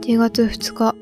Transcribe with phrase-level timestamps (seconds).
[0.00, 0.96] 7月2日、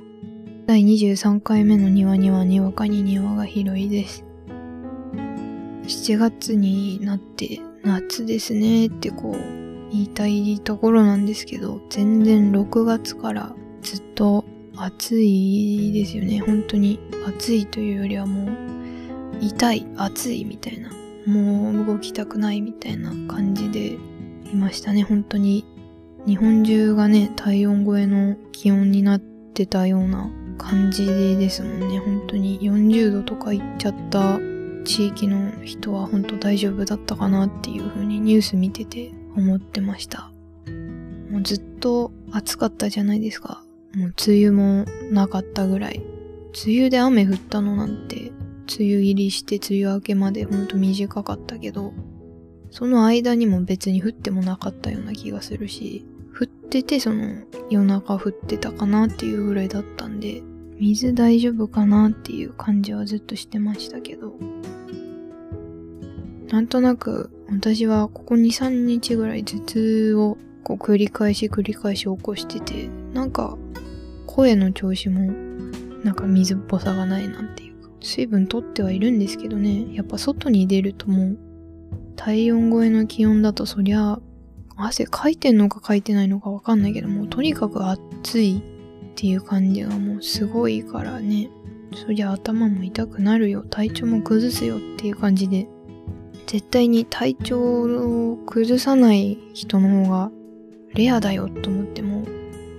[0.66, 4.24] 第23回目の庭にはにわかに庭が広いです。
[5.84, 14.45] 7月になって夏ですねってこう言いたいところなんですけど、全然6月からずっと
[14.77, 16.41] 暑いですよね。
[16.41, 18.56] 本当に暑いというよりはもう
[19.41, 20.91] 痛い、暑いみたいな。
[21.24, 23.92] もう動きたくないみたいな感じで
[24.52, 25.05] いましたね。
[25.05, 25.65] 本当に
[26.27, 31.98] 日本中がね、体温超えの気温になってたような感じですもんね。
[31.98, 34.39] 本当に40度とかいっちゃった
[34.84, 40.30] 地域の人は本当大丈夫だったかなっていう風にニュース見てて思ってました。
[41.30, 43.62] もうずっと暑かったじゃないですか。
[43.95, 46.03] もう梅雨もなかったぐらい。
[46.66, 48.33] 梅雨で雨降ったのなんて、
[48.78, 51.92] 梅雨入りして梅雨明けまでほんと短かったけど、
[52.70, 56.05] その間にも別に降ってもなかったような気がするし、
[56.38, 60.42] 降っててその夜中降ってたかなっていうぐらいだったんで、
[60.78, 64.34] 水大丈夫かなっていう感じはずっとしてましたけど、
[66.48, 73.59] なんとなく私はここ2、3日ぐらい頭痛をこう繰り返し繰り返し起こしてて、なんか
[74.27, 75.33] 声の調子も
[76.05, 81.39] なんか水っぽさがないなんていうか、水分取ってはいるんですけどね、やっぱ外に出るともう
[82.14, 84.20] 体温超えの気温だとそりゃ
[84.79, 91.51] 汗かいてんのかかいてないのかわかんないけどもうとにかく暑いっていう感じがもうすごいからね。
[91.95, 93.62] そりゃ頭も痛くなるよ。
[93.62, 95.69] 体調も崩すよっていう感じで。
[96.49, 100.31] 絶対に体調を崩さない人の方が
[100.95, 102.25] レアだよと思っても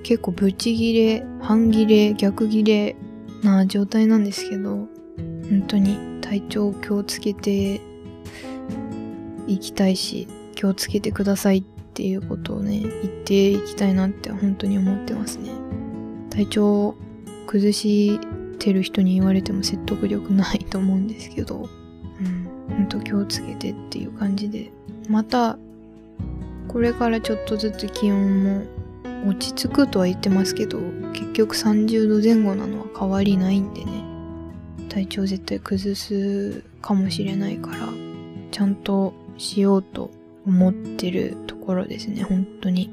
[0.02, 2.96] 結構ブチギレ半ギレ逆ギレ
[3.44, 4.88] な状態なんですけど
[5.50, 7.80] 本当に体調を気をつけて
[9.46, 11.64] いきたいし気をつけてくださいっ
[12.00, 12.90] っていうことをね、言っ
[13.26, 15.52] ていきたいなって本当に思ってますね。
[16.30, 16.96] 体調
[17.46, 18.22] 崩し
[18.58, 21.68] てる人に言われても説得力ないと思うんですけど、
[22.22, 24.72] うん、ほんと気をつけてっていう感じで、
[25.10, 25.58] また、
[26.70, 28.64] これからちょっとずつ気温も
[29.28, 30.80] 落ち着くとは言ってますけど、
[31.12, 34.06] 結局30度前後なのは変わりないんでね、
[34.88, 37.90] 体調絶対崩すかもしれないから、
[38.52, 40.12] ちゃんとしようと
[40.50, 42.92] 思ってるところですね、本当に。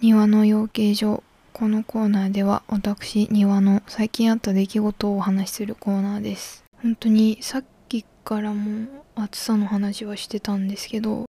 [0.00, 1.22] 庭の養鶏場。
[1.54, 6.62] このコーナーでは私、庭の最近あった出来事をお話しするコーナーです。
[6.82, 11.24] 本当にさっきからも暑さの話はしてたんですけど、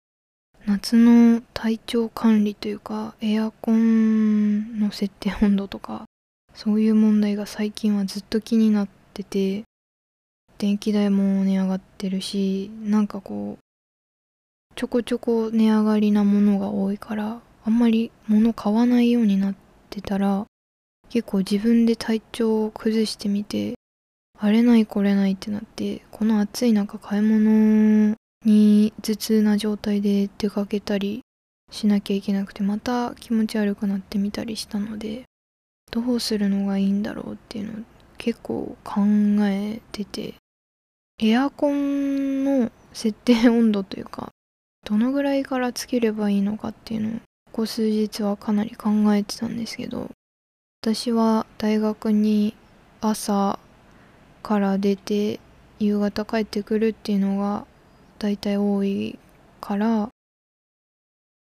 [0.66, 6.06] 夏の体調管理というか、エアコンの設定温度とか、
[6.56, 9.64] そういう問題が最近はずっと気になってて、
[10.58, 19.56] 電気代も値上がってるし、なんかこう、ちょこちょこ値上がりなものが多いから、あんまり物買わないようになっ
[19.90, 20.46] てたら、
[21.10, 23.76] 結構自分で体調を崩してみて、
[24.38, 31.22] あれないこれないってなって、この暑い中買い物に頭痛な状態で出かけたり
[31.72, 35.24] しなきゃいけなくて、また気持ち悪くなってみたりしたので、
[35.92, 37.84] どうするのがいいんだろうっていうのを
[38.18, 39.02] 結構考
[39.42, 40.36] えてて、
[41.18, 44.32] エアコンの設定温度というか、
[44.86, 47.20] どのぐらいからつければいいのかっていうのを、こ
[47.62, 50.12] こ数日はかなり考えてたんですけど、
[50.82, 52.54] 私は大学に
[53.00, 53.60] 朝
[54.44, 55.40] から出て
[55.80, 57.66] 夕方帰ってくるっていうのが
[58.20, 59.18] 大体多い
[59.62, 60.10] から、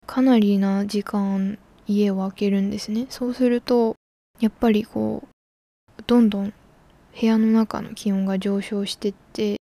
[0.05, 3.07] かなりな時間家を空けるんですね。
[3.09, 3.95] そうすると、
[4.41, 5.23] やっぱりこ
[5.97, 6.53] う、どんどん
[7.19, 9.60] 部屋の中の気温が上昇してって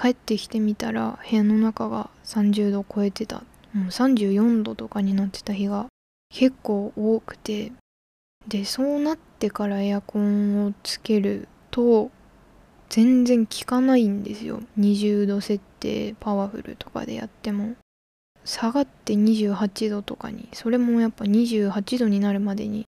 [0.00, 3.42] 帰ってきてみたら部屋の中が30度超えてた。
[3.74, 5.86] もう34度とかになってた日が
[6.30, 7.72] 結構多くて。
[8.46, 12.10] でそうなってからエアコンをつけると
[12.88, 14.62] 全然効かないんですよ。
[14.78, 17.74] 20度設定パワフルとかでやっても。
[18.44, 22.86] 下がって28度とかにそれもやっぱ28度になるまでに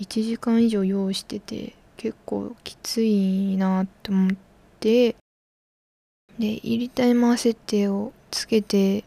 [0.00, 4.36] 1時間以上用意してて結構きついなって思っ
[4.80, 5.14] て
[6.40, 9.04] で入りタイマー設定をつけて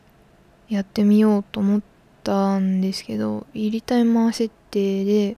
[0.69, 1.81] やってみようと思っ
[2.23, 5.35] たんですけど入りタイマー設定で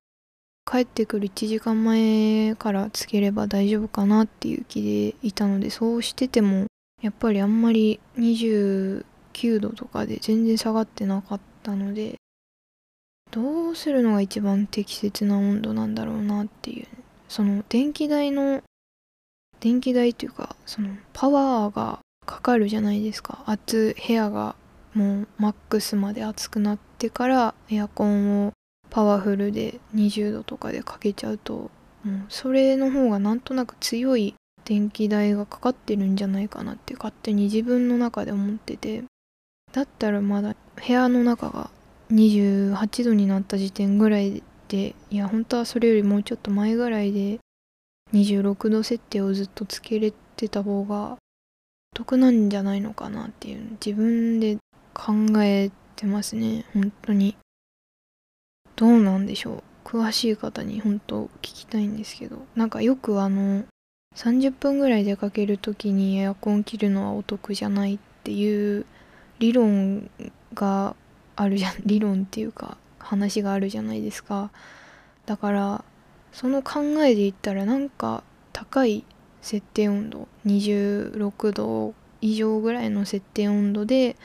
[0.69, 6.65] 帰ってくる1時間前からつければ大丈夫かなっていう気でいたのでそうしてても
[7.01, 9.03] やっぱりあんまり29
[9.59, 12.15] 度とかで全然下がってなかったので
[13.31, 16.87] どうするのが一番適切な温度なんだろうなっていう
[17.29, 18.61] その電気代の
[19.65, 23.43] 電気代というかそのパワーがかかるじゃないですか。
[23.47, 24.55] 熱部屋が
[24.93, 28.53] もうマックスまで熱くなっってからエアコンを
[28.89, 31.69] パワフルで20度とかでかけちゃうとも
[32.05, 39.03] うそれの方がなんとなく強い電気代がかかってるんじゃないかなって勝手に自分の中で思ってて。
[39.71, 41.69] だったらまだ部屋の中が
[42.09, 47.39] 28度になった時点ぐらいでいや本当はそれよりもうちょっと前ぐらいで
[48.13, 51.17] 26度設定をずっとつけれてた方が
[51.93, 54.57] 得なんじゃないのかなっていう自分で
[54.93, 55.13] 考
[55.43, 56.65] えてますね。
[56.73, 57.35] 本当に。
[58.75, 59.87] どうなんでしょう。
[59.87, 62.45] 詳しい方に本当聞きたいんですけど。
[62.55, 63.63] なんかよくあの
[64.15, 68.85] 30分ぐらい出かける時にエアコン切るのはお得じゃないっていう
[69.39, 70.09] 理論
[70.53, 70.95] が
[71.35, 71.73] あるじゃん。
[71.85, 74.51] 理論っていうか話があるじゃないですか。
[75.25, 75.85] だから
[76.35, 78.21] その考えで言ったらなんか
[78.51, 79.05] 高い
[79.41, 84.17] 設定温度26度以上ぐらいの設定温度で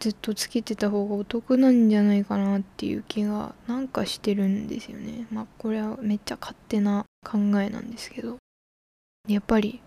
[0.00, 5.26] ずっとつけてた方がお得なんじゃないかなっていう気がなんかしてるんですよね。
[5.30, 8.38] まあこれはめっちゃ勝手な考えなんですけど。
[9.28, 9.82] やっぱり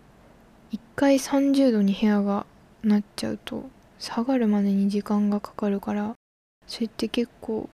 [0.70, 2.46] 一回30度に部屋が
[2.84, 3.68] なっちゃうと
[3.98, 6.14] 下がるまでに時間がかかるから
[6.68, 7.68] それって結構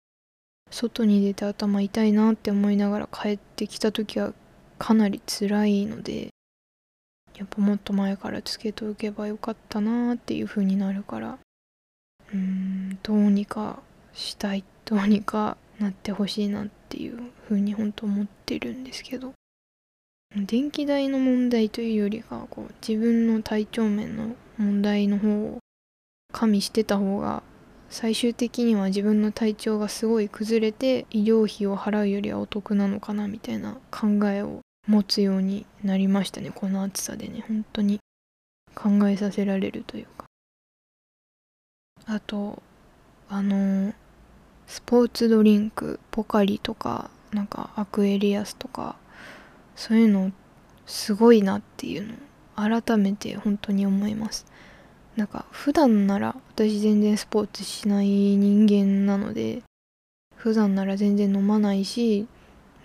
[0.70, 4.32] 外に出て頭痛いなって思いながら帰ってきた時は
[4.78, 6.28] かなり辛いので
[7.36, 11.38] やっぱもっと前からつけておけばよかったなっていう風になるから
[12.32, 13.80] うんどうにか
[14.12, 19.32] したいどうにかなってほしいなっていう風に本当思ってるんですけど
[20.34, 25.58] 電気代の問題というよりかこう自分の体調面の問題の方を
[26.32, 27.42] 加味してた方が
[27.88, 37.44] 最終的には自分の体調がすごい崩れて医療費を払うよりはお得なのかなみたいな考えを持つようになりましたねこの暑さでね。
[37.46, 37.98] 本当に
[38.74, 40.26] 考えさせられるというか。
[42.06, 42.62] あと
[43.28, 43.92] あの
[44.66, 48.96] スポーツドリンクポカリとかなんかアクエリアスとか
[49.74, 50.30] そういうの
[50.86, 54.46] すごいなっていうのを改めて本当に思います。
[55.16, 59.62] なんか普段なら私全然スポーツしない人間なので
[60.36, 62.26] 普段なら全然飲まないし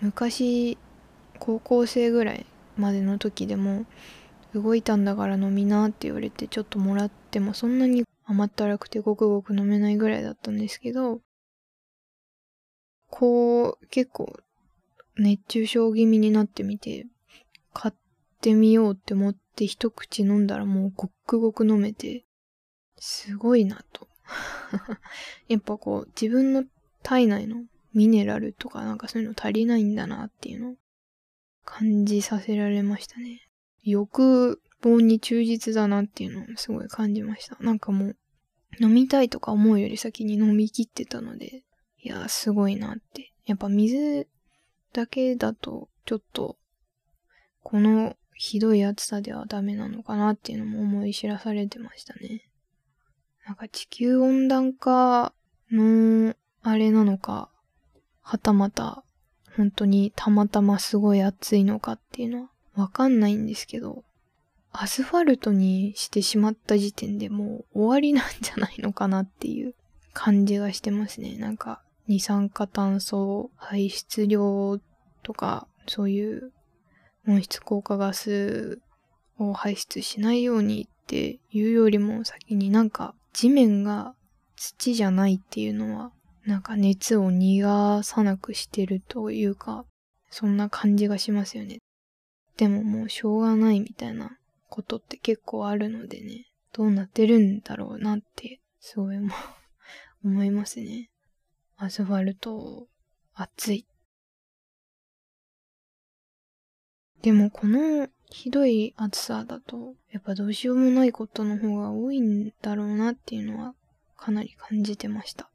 [0.00, 0.78] 昔
[1.38, 2.46] 高校生ぐらい
[2.76, 3.84] までの時でも
[4.54, 11.20] 動いたんだから飲みなって言われてちょっともらってもそんなに甘ったるくてごくごく飲めないぐらいだったんですけど
[13.10, 14.32] こう結構
[15.18, 17.06] 熱中症気味になってみて
[17.74, 17.94] 買っ
[18.42, 22.24] てみようって思って一口飲んだらもうごくごく飲めて
[22.98, 24.08] すごいなと
[25.48, 26.64] やっぱこう自分の
[27.02, 30.76] 体内のミネラルとかなんかそういうの足りないんだなっていうのを
[31.64, 33.48] 感じさせられましたね。
[33.84, 37.56] 欲望に忠実だなっていうのをすごい感じました。
[37.60, 38.16] なんかもう
[38.80, 41.62] 飲みたいとか思うより先に飲み切ってたので、
[41.98, 43.32] いや、すごいなって。
[43.44, 44.26] やっぱ水
[44.92, 46.56] だけだとちょっと
[47.62, 52.50] このひどい暑さではダメなのかなっていうのも思い知らされてましたね。
[53.46, 55.32] なんか地球温暖化
[55.70, 56.34] の
[56.64, 57.50] あれなのか、
[58.20, 59.04] はたまた
[59.56, 64.02] 本当にたまたますごい暑いのかっていうのはわかんないんですけど、
[64.72, 69.76] アスファルトにしてしまった時点でもう終わりなんじゃないのかなっていう
[70.14, 71.36] 感じがしてますね。
[71.36, 74.80] なんか二酸化炭素排出量
[75.22, 76.52] とかそういう
[77.26, 78.80] 温室効果ガス
[79.38, 84.14] を排出しないようにっていうよりも先になんか地面が
[84.56, 86.12] 土じゃないっていうのは
[86.44, 89.84] なんか熱を逃がさなくしてるというか、
[90.30, 91.78] そんな感じがしますよね。
[92.56, 94.38] でももうしょうがないみたいな
[94.68, 99.32] ことって結構あるのでね、どうなってるんだろうなって、すごいも
[100.24, 101.10] 思いますね。
[101.76, 102.88] アスファルト、
[103.34, 103.86] 暑い。
[107.22, 113.74] でもこのひどい暑さだと、やっぱどうしようもないことの方が多いんだろうなっていうのは
[114.16, 115.50] かなり感じてました。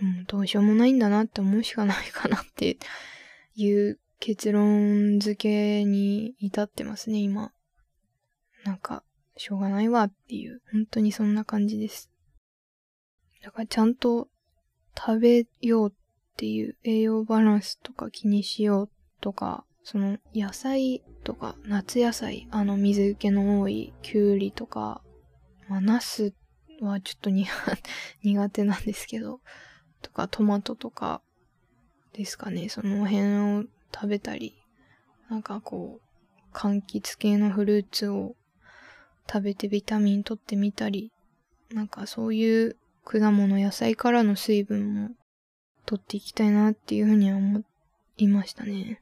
[0.00, 2.78] うん、どうしようもないんだなって思うしかないかなって
[3.56, 7.52] いう結論付けに至ってますね、今。
[8.64, 9.02] なんか、
[9.36, 12.10] しょうがないわっていう、本当にそんな感じです。
[13.42, 14.28] だからちゃんと
[14.96, 15.94] 食べようっ
[16.36, 18.90] ていう栄養バランスとか気にしよう
[19.20, 25.00] とか、その野菜とか夏野菜、あの水気の多いきゅうりとか、
[25.66, 26.34] まあ、ナス
[26.82, 27.30] はちょっと
[28.22, 29.40] 苦手なんですけど、
[30.02, 31.22] とかトマトとか
[32.12, 33.64] ですかね、その辺を
[33.94, 34.62] 食べたり、
[35.30, 38.36] なんかこう、柑橘系のフルーツを
[39.26, 41.12] 食べてビタミン取ってみたり、
[41.70, 45.10] なんかそういう果物、野菜からの水分も
[45.86, 47.64] 取っていきたいなっていうふうには思
[48.18, 49.00] いましたね。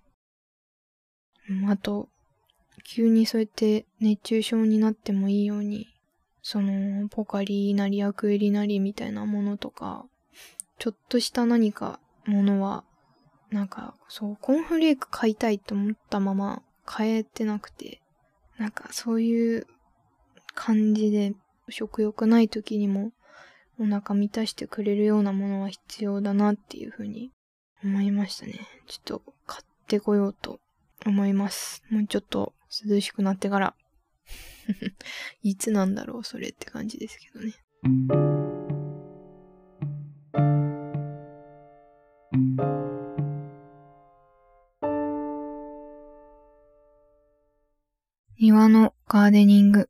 [1.69, 2.09] あと、
[2.85, 5.89] 急にそうやって熱中症になってもいいように、
[6.43, 10.07] その、ポカリなりアクエリなりみたいなものとか、
[10.79, 12.85] ちょっとした何かものは、
[13.51, 18.01] なんか、そう、コーンフレーク買いたいと思ったまま買えてなくて、
[18.59, 19.67] なんかそういう
[20.55, 21.35] 感じで
[21.69, 23.13] 食欲ない時にも
[23.79, 27.31] お腹満たしてくれるようなものは必要だなっていうふうに
[27.85, 28.55] 思いましたね。
[28.87, 30.56] ちょっと買ってこようと
[31.11, 31.83] 思います。
[31.91, 32.55] もうちょっと
[32.89, 33.75] 涼しくなってから。
[35.43, 37.55] いつなんだろう、それって感じですけどね。
[48.39, 49.89] 庭のガーデニング。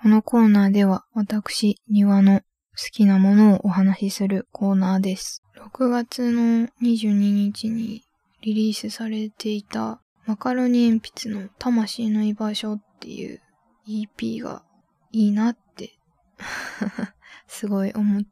[0.00, 2.44] このコーナーでは私、庭の好
[2.90, 5.42] きなものをお話しするコーナーです。
[5.56, 8.04] 6月の22日に
[8.40, 13.40] リリースされていたマカロニ鉛筆の魂の居場所っていう
[13.88, 14.62] EP が
[15.10, 15.98] いいなって
[17.46, 18.22] すごい思っ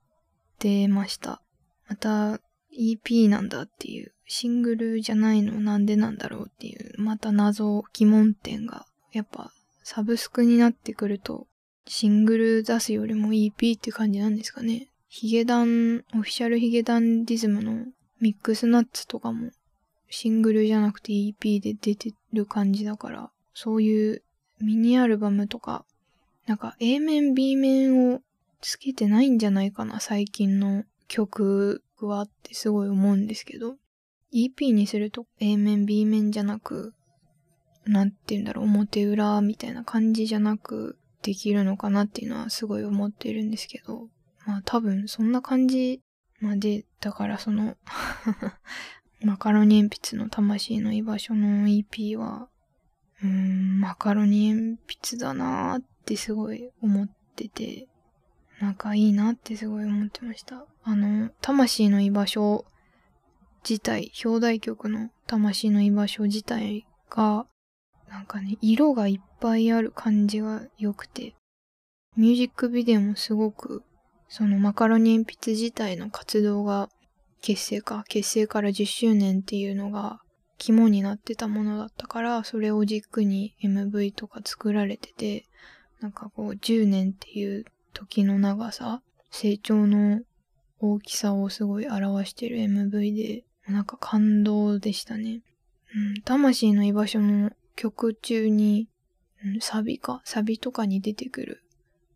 [0.59, 1.42] てました。
[1.88, 2.40] また
[2.78, 11.49] EP なんだっていうシングルじゃないのなんでなんだろうっていうまた謎疑問点がやっぱサブスクになってくると
[11.87, 14.88] シングル出すよりも EP って感じなんですかね。
[15.09, 17.87] ヒゲダン、オフィシャルヒゲダンディズムの
[18.20, 19.50] ミックスナッツとかも
[20.10, 24.22] シングルじゃなくて EP で出てる感じだから、そういう
[24.60, 25.84] ミニアルバムとか、
[26.46, 28.20] なんか A 面 B 面を
[28.60, 33.76] つけてないんじゃないかな、最近の曲はってすごい思うんですけど、
[34.32, 36.92] EP にすると A 面 B 面じゃなく、
[37.86, 44.08] なんて言うんだろう、表裏みたいな感じじゃなく、できるのかなっていうのはすごい思ってるんですけど、
[44.46, 46.00] まあ多分そんな感じ
[46.40, 47.76] まで、だからその
[49.22, 52.48] マカロニ鉛筆の魂の居場所の EP は、
[53.22, 54.78] うーん、マカロニ鉛
[55.10, 57.86] 筆だなーってすごい思ってて、
[58.60, 60.64] なんかいいなってすごい思ってました。
[60.84, 62.64] あの、魂の居場所
[63.68, 67.46] 自体、表題曲の魂の居場所自体が、
[68.08, 71.34] なんかね、色がいっぱいある感じが良くて、
[72.16, 73.82] ミュージックビデオもすごく、
[74.28, 76.88] そのマカロニ鉛筆自体の活動が
[77.40, 80.20] 結成か、結成から10周年っていうのが
[80.59, 85.47] 肝になってたものだったから、それを軸に MV とか作られてて、
[86.00, 90.20] なんかこう10年っていう時の長さ、成長の
[90.80, 95.42] 大きさをすごい表してる MV で、なんか感動でしたね。
[95.94, 98.88] うん、魂の居場所の曲中に、
[99.44, 101.62] うん、サビか、サビとかに出てくる、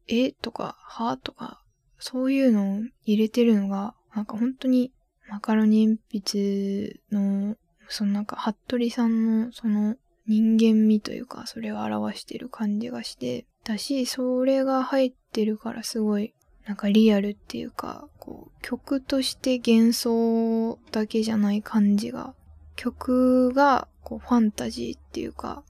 [0.07, 0.33] え？
[0.33, 1.17] とか、は？
[1.17, 1.63] とか、
[1.99, 4.93] そういうのを入れてるのが、なんか本当に
[5.29, 7.57] マカロニ鉛筆の、
[7.89, 16.35] そのなんか、服部さんのその人間味というか、それを表してる感じがして、だし、それが入ってるからすごい、
[16.67, 22.35] なんかリアルっていうか、こう、曲として幻想だけじゃない感じが、
[22.77, 25.63] 曲がこうファンタジーっていうか、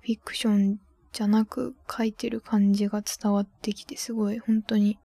[0.00, 0.80] フィクション
[1.12, 4.98] じゃなく書いてる感じが伝わってきて、すごい本当に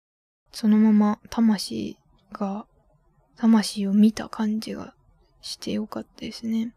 [0.53, 1.97] そのまま魂
[2.31, 2.65] が、
[3.37, 4.93] 魂を見た感じが
[5.41, 6.73] してよかったですね。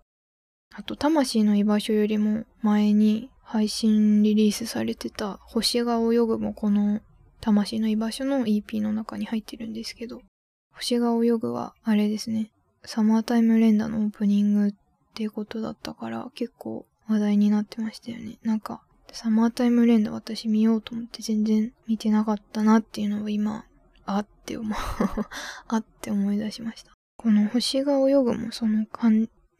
[0.75, 7.00] あと、魂の居場所よりも前に配信リリースされてた星が泳ぐもこの
[7.40, 10.20] 魂の居場所の EP の中に入ってるんですけど、
[10.72, 12.50] 星が泳ぐはあれですね。
[12.84, 14.75] サマータイム連打のオープニングっ
[15.14, 18.38] てことだったから結構話題になってましたよね。
[18.42, 18.82] なんか、
[19.12, 23.64] サマータイム連打私見ようと思って全然見てなかったなっていうのを今、
[24.08, 24.78] あって思う
[25.68, 26.92] あって思い出しました。
[27.16, 28.86] この星が泳ぐもその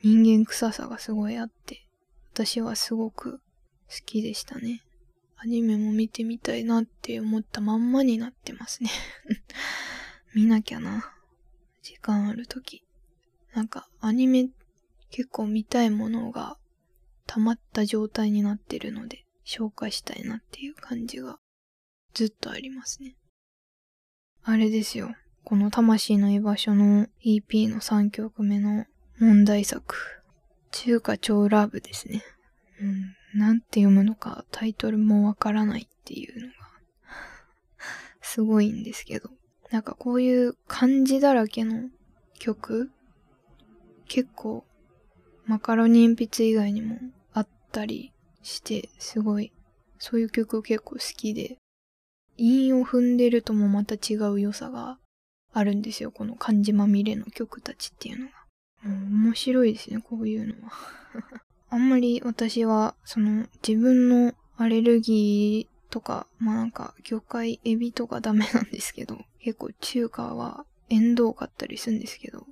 [0.03, 1.87] 人間臭さがすごいあって、
[2.33, 3.41] 私はすごく
[3.89, 4.83] 好きでしたね。
[5.37, 8.91] アニメも見てみたいなって思ったまんまになってますね
[10.35, 11.13] 見なきゃな。
[11.83, 12.85] 時間あるとき。
[13.53, 14.49] なんかアニメ
[15.11, 16.59] 結構見たいものが
[17.27, 21.39] 溜まった状態になってるので、紹介したいなっていう感じが
[22.15, 23.17] ずっとありますね。
[24.49, 25.13] あれですよ。
[25.43, 28.85] この魂の居場所の EP の3曲目の
[29.19, 29.97] 問題作。
[30.71, 32.23] 中華超ラブですね。
[32.81, 32.85] う
[33.37, 33.41] ん。
[33.41, 36.55] なんて読むのかタイトルもわからないっていうのが
[38.23, 39.31] すごいんですけど。
[39.73, 41.91] なんかこういう漢字だらけの
[42.39, 42.93] 曲
[44.07, 44.65] 結構
[45.45, 47.01] マカロニ鉛筆以外にも
[47.33, 48.13] あったり
[48.45, 49.53] して、すごい、
[49.99, 51.59] そういう曲結構好きで、
[52.39, 54.99] 韻を踏んでるともまた違う良さが
[55.53, 56.11] あるんですよ。
[56.11, 58.33] この漢字まみれの曲たちっていうのが。
[58.83, 60.73] もう面白いですね、こういうのは。
[61.71, 72.47] あんまり私は、その自分のアレルギーとか、まあなんか魚介、エビとかダメなんですけど、結構中華はエンドウ買ったりするんですけど、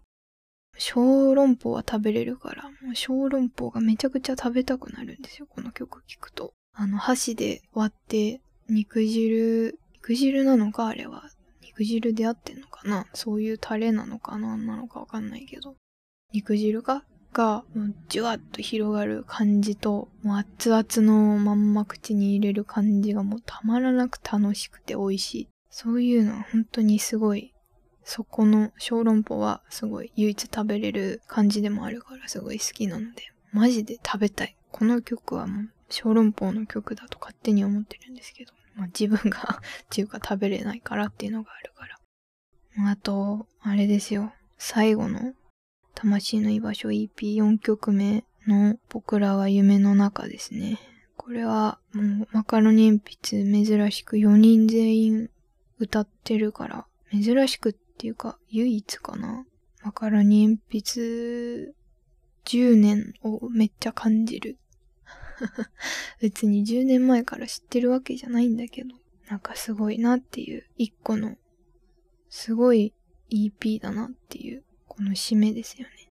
[0.76, 6.52] 小籠包は食べれるから、もう小籠包がめちゃくちゃ食べたくなるんですよ、この曲聴くと。
[6.72, 11.24] あの、箸で割って、肉汁、肉汁なのかあれは。
[11.62, 13.06] 肉汁で合ってんのかな？
[13.14, 15.74] そういうタレなのかななのかわかんないけど。
[16.32, 25.48] 肉汁がが、もう、じゅわっと広がる感じと、もう熱々のまんま口に入れる感じがもうたまらなく楽しくて美味しい。
[25.68, 27.52] そういうのは本当にすごい、
[28.04, 34.56] そこの小籠包はすごい唯一食べれる感じでもあるからすごい好きなので、マジで食べたい。
[34.70, 42.90] この曲はもう小籠包の曲だと勝手に思ってるんですけど、まあ自分が 中華食べれないからっていうのがあるから。
[42.90, 44.32] あと、あれですよ。
[44.58, 45.34] 最後の
[45.94, 50.80] 魂の居場所 EP4 曲目の僕らは夢の中ですね。
[51.16, 55.30] これはもうマカロニ鉛筆珍しく4人全員
[55.78, 59.46] 歌ってるから、珍しくっていうか唯一かな。
[59.84, 61.72] マカロニ鉛筆
[62.44, 64.58] 10年をめっちゃ感じる。
[66.20, 68.94] 別に10年前から知ってるわけじゃないんだけど、
[69.28, 71.36] なんかすごいなっていう一個の
[72.28, 72.92] すごい
[73.30, 76.08] EP だなっていうこの締めですよね。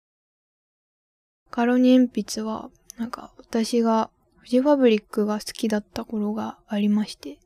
[1.51, 7.39] カロニ鉛筆は、なんか私がフジファブリックが好きだった頃がありまして、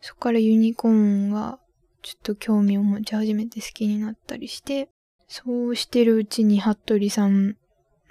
[0.00, 1.58] そこからユニコーンが
[2.02, 4.88] ちょっと興味を持ち始めて好きになったりして、
[5.26, 7.56] そうしてるうちに服部さん、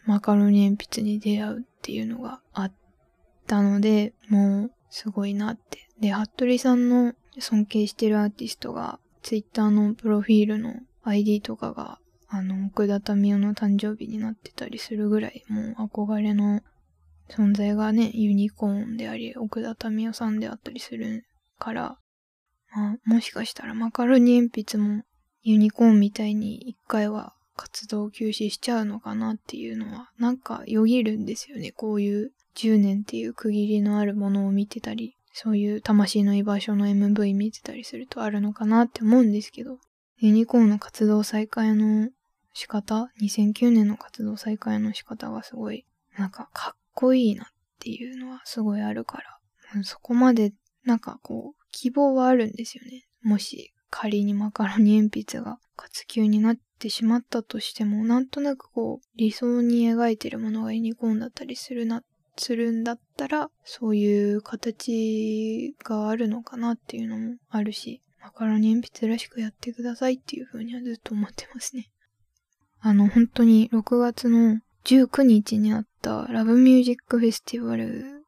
[0.05, 2.86] マカロニ鉛筆に出会うっていうのがあって
[3.47, 5.87] たので、もうすごいなって。
[5.99, 11.99] で、服部さんの尊敬してるアーティストが、ツイッターのプロフィールの ID とかが
[12.29, 16.61] あの、奥田民生の誕生日になってたりするぐらい、もう憧れの
[17.29, 21.25] 存在がね、ユニコーンであり、奥田民生さんであったりする
[21.57, 21.97] から、
[22.75, 25.03] まあ、もしかしたらマカロニ鉛筆も
[25.41, 31.71] ユニコーンみたいに一回は活動休止しちゃうのかなっていうのは、なんかよぎるんですよね。
[31.71, 39.77] こういう10年っていう区切りのあるものを見てたり、そういう魂の居場所の MV 見てたりするとあるのかなって思うんですけど、
[40.17, 42.09] ユニコーンの活動再開の
[42.53, 45.85] 仕方、2009年の活動再開の仕方がすごい、
[46.17, 47.47] なんかかっこいいなっ
[47.79, 49.19] ていうのはすごいあるか
[49.73, 53.05] ら、そこまで、なんかこう、希望はあるんですよね。
[53.21, 62.03] もし仮にマカロニ鉛筆が活休になってしまったとしても、なんとなくこう、理想に描いてるものがユニコーンだったりするなっ、
[62.37, 71.89] するんだったら、そういう形があるのかなっていうのもあるし、マカロニ鉛筆らしくやってくださいっていう風にはずっと思ってますね。
[72.79, 78.23] あの、本当に6月の19日にあったラブミュージックフェスティバル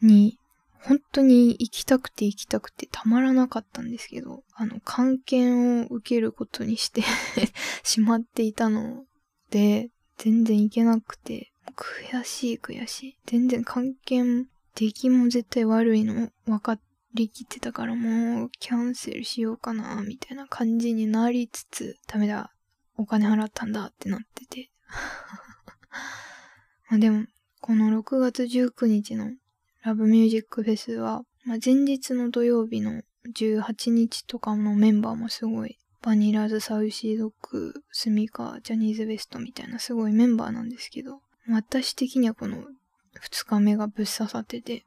[0.00, 0.38] に
[0.84, 7.02] 本当に行きたくて行きたくてたまらなかったんですけど、あの、関係を受けることにして
[7.84, 9.04] しまっていたの
[9.50, 13.18] で、全然行けなくて、悔しい悔しい。
[13.26, 14.44] 全然関係も
[14.74, 16.78] 出来も絶対悪いの分か
[17.14, 22.52] りきってたからもうキャンセルしようかな、みたいな感じになりつつ、ダメだ、
[22.96, 24.70] お金払ったんだってなってて。
[26.88, 27.26] まあでも、
[27.60, 29.30] この6月19日の
[29.82, 33.02] ラブミュージックフェスは、まあ、前日の土曜日の
[33.36, 42.58] 18日とかのメンバーもすごい、バニラズ、サウシードッグ、スミカ、ジャニーズ WEST みたいなすごいメンバーなんですけど、私的にはこの
[43.20, 44.84] 2日目がぶっ刺さってて、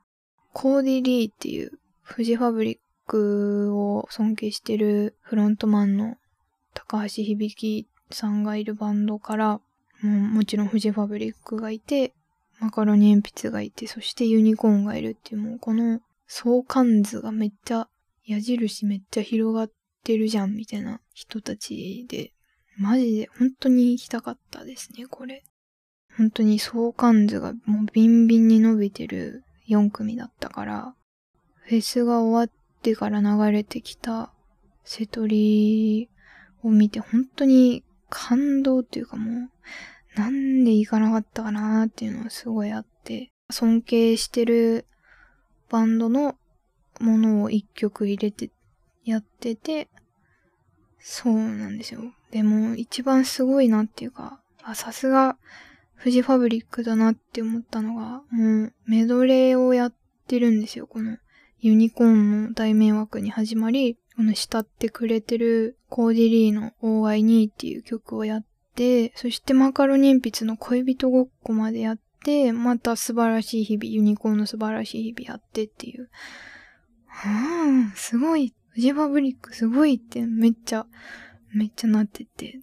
[0.53, 6.17] コーディ・リーっていうフジファブリックを尊敬してるフロントマンの
[6.73, 9.59] 高橋響さんがいるバンドから、
[10.01, 12.13] ももちろんフジファブリックがいて、
[12.59, 17.87] マカロニ鉛筆がいて、そしてユニコーンがいるっていう、もうこの相関図がめっちゃ、
[18.25, 19.71] 矢印めっちゃ広がっ
[20.03, 22.31] てるじゃん、みたいな人たちで、
[22.77, 25.43] マジで本当に行きたかったですね、これ。
[26.17, 30.95] 本当に相関図がもうビンビンに伸びてる4組だったから、
[31.63, 34.31] フェスが終わってから流れてきた
[34.83, 36.09] 瀬戸り
[36.63, 44.85] を見て本当に感動っていうかもう、なんで行かなかったかなっていうのはすごいあって、尊敬してる
[45.69, 46.35] バンドの
[47.01, 48.49] ものを一曲入れて
[49.03, 49.89] やってて、
[50.99, 52.01] そうなんですよ。
[52.31, 54.39] でも一番すごいなっていうか、
[54.73, 55.37] さすが
[55.95, 59.93] フジファブリックだなって思ったのが、もうメドレーをやっ
[60.27, 60.87] てるんですよ。
[60.87, 61.17] この
[61.59, 76.09] ユニコーンの大迷惑に始まり、この慕ってくれてるコーディリーの OI2 っていう曲をやって、そしてマカロニ鉛筆の恋人ごっこまでやって、また素晴らしい日々、ユニコーンの素晴らしい日々やってっていう。
[77.07, 78.53] はぁ、すごい。
[78.69, 80.85] フジファブリックすごいってめっちゃ、
[81.53, 82.59] めっちゃなってて。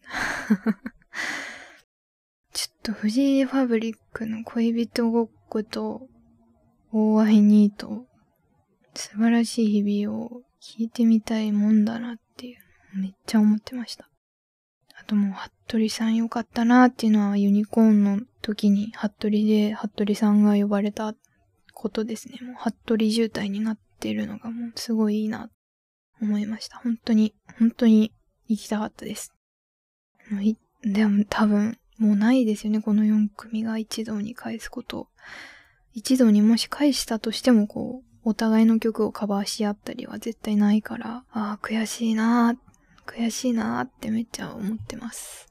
[2.53, 6.09] ちょっとフジファブリックの恋人ごっこと
[6.93, 8.07] OI2 と
[8.95, 12.59] 素晴らしい日々を聞いてみたいもんだなっていう、
[12.95, 14.09] めっちゃ思ってました。
[15.01, 15.33] あともう、
[15.67, 21.15] 服部さんよかったなっていうのはユニコーンの時に服部で服部さんが呼ばれた
[21.73, 22.39] ことですね。
[22.43, 25.51] もう服部渋滞になってるのがもうすごいいいな
[26.21, 26.77] 思いました。
[26.79, 28.13] 本当に、本当に
[28.47, 29.33] 行きたかったです。
[30.85, 32.81] でも多分、もうないですよね。
[32.81, 35.09] この4組が一堂に返すこと。
[35.95, 42.57] 一堂にもし返したとしても、こう、お互いの曲をカバーし合ったりは絶対ないから、ああ、悔しいな
[43.07, 45.49] 悔しいなってめっちゃ思ってます。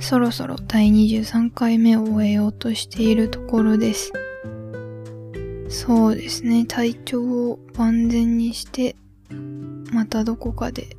[0.00, 4.12] そろそろ第23回目を終えようとしているところです。
[5.70, 8.96] そうですね、体調を万全にして、
[9.92, 10.96] またどこかで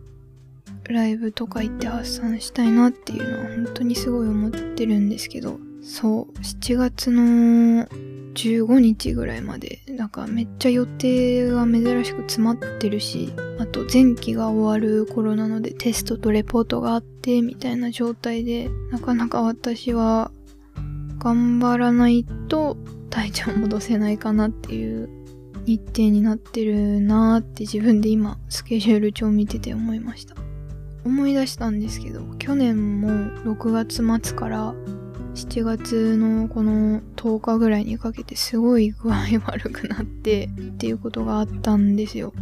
[0.89, 7.85] ライブとか行って発散したいなっていうのは本当にすごい思ってるんですけど、そう、7月の
[8.33, 20.31] 15日ぐらいまで、なんかめっちゃ予定が珍しく詰まってるし、あと前期が終わる頃なのでテストとレポートがあってみたいな状態で、なかなか私は
[21.19, 22.77] 頑張らないと
[23.11, 25.07] 体調戻せないかなっていう
[25.65, 30.35] 日程になってるなーって自分で今スケジュール帳見てて思いました。
[31.03, 34.73] 思い出したんですけど去年も6月末から
[35.33, 42.33] 7月のこの10日ぐらいにかけてすごい具合悪くなってっていうことがあったんですよ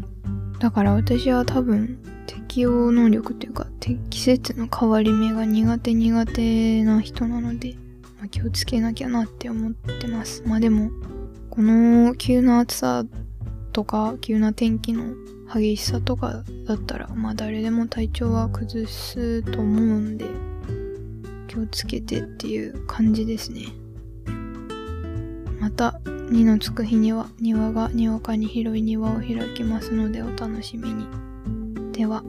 [0.60, 3.68] だから私は多分適応能力というか
[4.10, 7.76] 季節の変わり目が苦手苦手な人なので、
[8.20, 10.44] まあ、気をつけなきゃなって思ってます。
[10.46, 10.92] まあでも
[11.50, 13.06] この急な暑さ
[13.72, 15.14] とか急な天気の
[15.54, 20.26] 激しさとかだったらまあ誰でも体調は崩すと思うんで
[21.48, 23.68] 気をつけてっていう感じですね。
[25.60, 31.08] また2のつく日には庭がにわかに広い庭を開きますのでお楽しみに。
[31.94, 32.24] では。